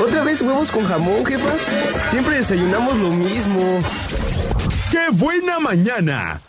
[0.00, 1.50] ¿Otra vez huevos con jamón, jefa?
[2.10, 3.80] Siempre desayunamos lo mismo.
[4.90, 6.40] ¡Qué buena mañana!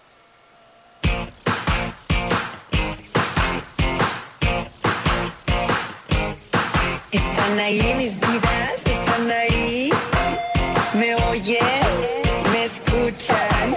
[7.12, 9.92] Están ahí mis vidas, están ahí.
[10.94, 11.60] Me oyen,
[12.52, 13.76] me escuchan,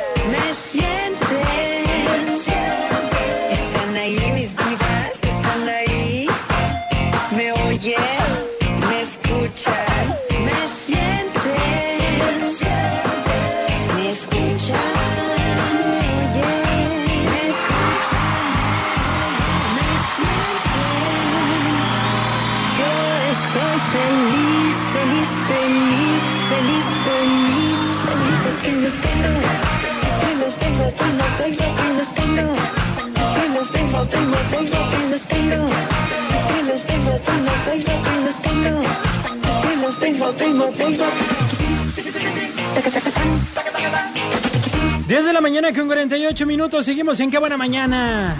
[45.06, 46.84] 10 de la mañana con 48 minutos.
[46.84, 48.36] Seguimos en Qué Buena Mañana.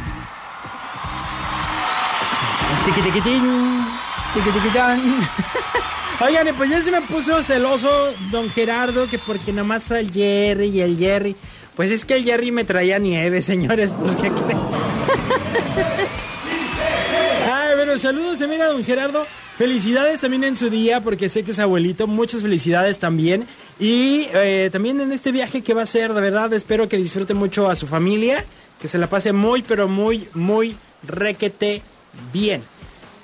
[2.85, 3.21] Tiqui, tiqui,
[6.19, 7.91] Oigan, pues ya se me puso celoso
[8.31, 11.37] don Gerardo que porque nomás el Jerry y el Jerry.
[11.75, 13.93] Pues es que el Jerry me traía nieve, señores.
[13.93, 14.59] Pues qué creen.
[17.53, 19.27] Ay, bueno, saludos también a don Gerardo.
[19.59, 22.07] Felicidades también en su día, porque sé que es abuelito.
[22.07, 23.47] Muchas felicidades también.
[23.79, 27.35] Y eh, también en este viaje que va a ser, de verdad, espero que disfrute
[27.35, 28.43] mucho a su familia.
[28.81, 31.83] Que se la pase muy, pero muy, muy requete
[32.33, 32.63] bien.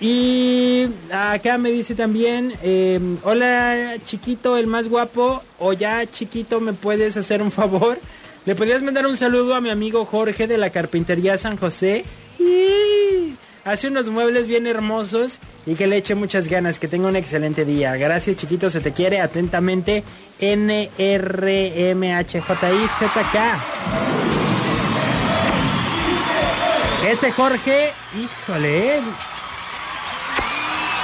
[0.02, 6.72] Y acá me dice también, eh, hola chiquito, el más guapo, o ya chiquito, ¿me
[6.72, 8.00] puedes hacer un favor?
[8.44, 12.04] ¿Le podrías mandar un saludo a mi amigo Jorge de la Carpintería San José?
[12.40, 17.14] Y hace unos muebles bien hermosos y que le eche muchas ganas, que tenga un
[17.14, 17.94] excelente día.
[17.94, 20.02] Gracias chiquito, se te quiere atentamente
[20.40, 20.98] NRMHJIZK.
[27.08, 29.00] Ese Jorge, híjole.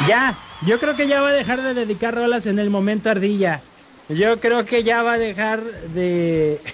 [0.07, 0.37] Ya,
[0.67, 3.61] yo creo que ya va a dejar de dedicar rolas en el momento ardilla.
[4.09, 6.61] Yo creo que ya va a dejar de...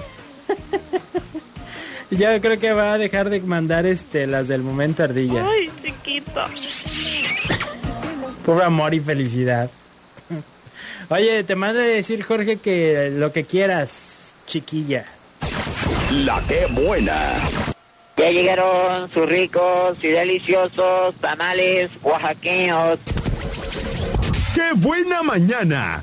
[2.11, 5.45] Yo creo que va a dejar de mandar este las del momento ardilla.
[5.49, 6.45] Ay, chiquito.
[8.45, 9.69] Por amor y felicidad.
[11.09, 15.05] Oye, te manda a decir Jorge que lo que quieras, chiquilla.
[16.11, 17.74] La que buena.
[18.25, 22.99] Ya llegaron sus ricos y deliciosos tamales oaxaqueños.
[24.55, 26.03] ¡Qué buena mañana!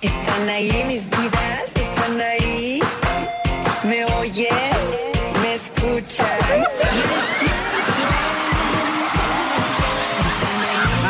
[0.00, 2.80] Están ahí mis vidas, están ahí.
[3.82, 4.48] Me oyen,
[5.42, 6.28] me escuchan,
[6.92, 7.54] me sienten.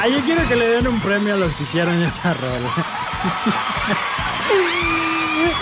[0.00, 3.13] Ah, yo quiero que le den un premio a los que hicieron esa rola.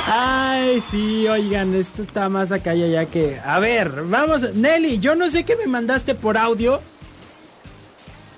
[0.07, 3.41] Ay, sí, oigan, esto está más acá y allá que...
[3.45, 6.81] A ver, vamos, Nelly, yo no sé qué me mandaste por audio,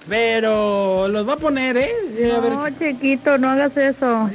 [0.09, 2.33] pero los va a poner, ¿eh?
[2.37, 2.53] A ver.
[2.53, 4.31] No, chiquito, no hagas eso.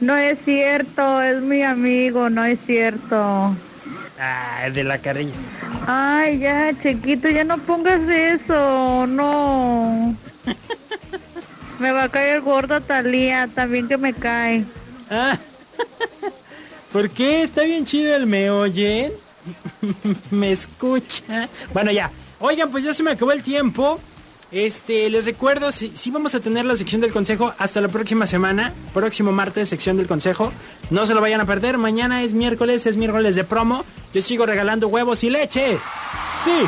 [0.00, 3.56] No es cierto, es mi amigo, no es cierto.
[4.20, 5.34] Ah, de la carrilla.
[5.86, 10.16] Ay, ya, chiquito, ya no pongas eso, no.
[11.78, 14.64] Me va a caer gorda Talía, también que me cae.
[15.10, 15.38] Ah,
[16.92, 17.42] ¿Por qué?
[17.42, 19.12] Está bien chido el me oyen.
[20.30, 21.48] me escucha.
[21.72, 22.10] Bueno, ya.
[22.40, 24.00] Oigan, pues ya se me acabó el tiempo.
[24.50, 28.26] Este, les recuerdo, si, si vamos a tener la sección del consejo hasta la próxima
[28.26, 30.52] semana, próximo martes, sección del consejo.
[30.90, 31.76] No se lo vayan a perder.
[31.76, 33.84] Mañana es miércoles, es miércoles de promo.
[34.14, 35.78] Yo sigo regalando huevos y leche.
[36.44, 36.66] Sí.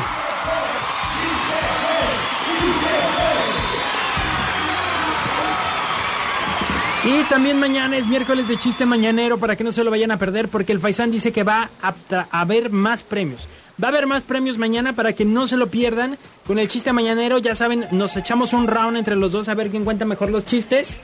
[7.03, 10.17] Y también mañana es miércoles de chiste mañanero para que no se lo vayan a
[10.17, 11.95] perder porque el Faisán dice que va a,
[12.29, 13.47] haber más premios.
[13.83, 16.19] Va a haber más premios mañana para que no se lo pierdan.
[16.45, 19.71] Con el chiste mañanero, ya saben, nos echamos un round entre los dos a ver
[19.71, 20.99] quién cuenta mejor los chistes.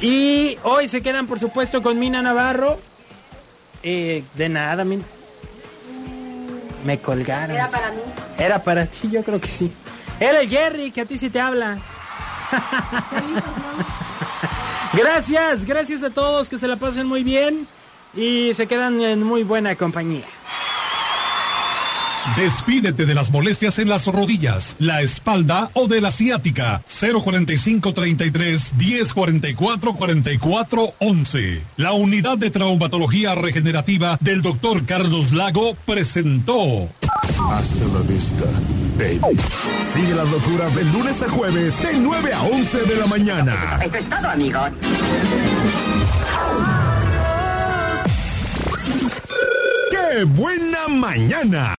[0.00, 2.78] Y hoy se quedan, por supuesto, con Mina Navarro.
[3.82, 5.02] Eh, de nada, Mina.
[6.86, 7.56] Me colgaron.
[7.56, 8.00] Era para mí.
[8.38, 9.72] Era para ti, yo creo que sí.
[10.20, 11.78] Era el Jerry, que a ti sí te habla.
[14.94, 17.66] Gracias, gracias a todos, que se la pasen muy bien
[18.14, 20.26] y se quedan en muy buena compañía.
[22.36, 26.80] Despídete de las molestias en las rodillas, la espalda o de la ciática.
[26.86, 31.62] 045 33 1044 44 11.
[31.76, 36.88] La unidad de traumatología regenerativa del doctor Carlos Lago presentó
[37.50, 38.44] Hasta la vista,
[38.96, 39.20] baby.
[39.94, 43.78] Sigue las locuras de lunes a jueves de 9 a 11 de la mañana.
[43.84, 44.70] Eso es todo, amigos.
[49.90, 51.70] ¡Qué buena mañana!